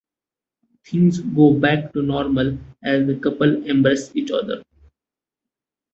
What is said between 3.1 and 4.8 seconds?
couple embrace each other.